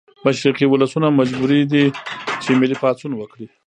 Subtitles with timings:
[0.25, 1.85] مشرقي ولسونه مجبوري دي
[2.43, 3.45] چې ملي پاڅون وکړي.